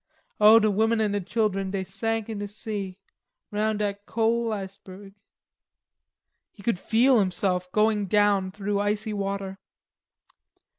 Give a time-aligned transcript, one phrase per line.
[0.39, 2.97] "O de women an' de chilen dey sank in de sea,
[3.51, 5.13] Roun" dat cole iceberg."
[6.51, 9.59] He could feel himself going down through icy water.